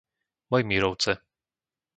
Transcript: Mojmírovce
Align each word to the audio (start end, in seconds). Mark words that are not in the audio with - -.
Mojmírovce 0.49 1.11